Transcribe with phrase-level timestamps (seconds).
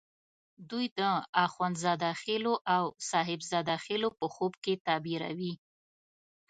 [0.69, 0.99] دوی د
[1.45, 5.53] اخند زاده خېلو او صاحب زاده خېلو په خوب کې تعبیروي.